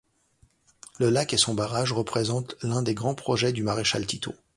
Le 0.99 1.11
lac 1.11 1.31
et 1.31 1.37
son 1.37 1.53
barrage 1.53 1.93
représentent 1.93 2.55
l'un 2.63 2.81
des 2.81 2.95
grands 2.95 3.13
projets 3.13 3.53
du 3.53 3.61
Maréchal 3.61 4.03
Tito. 4.07 4.33